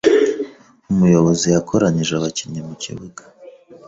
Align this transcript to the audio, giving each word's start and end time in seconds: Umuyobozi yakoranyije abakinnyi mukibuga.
Umuyobozi 0.91 1.45
yakoranyije 1.55 2.13
abakinnyi 2.15 2.61
mukibuga. 2.67 3.21